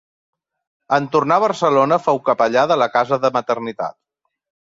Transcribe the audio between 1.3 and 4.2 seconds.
a Barcelona fou capellà de la Casa de Maternitat.